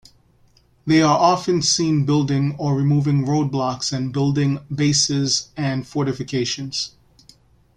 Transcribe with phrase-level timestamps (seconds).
[0.87, 6.95] They are often seen building or removing road blocks and building bases and fortifications.